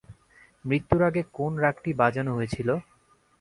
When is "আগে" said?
1.09-1.21